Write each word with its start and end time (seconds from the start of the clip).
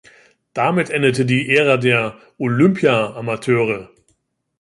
Damit 0.55 0.89
endete 0.89 1.27
die 1.27 1.47
Ära 1.55 1.77
der 1.77 2.17
„Olympia-Amateure“. 2.39 3.93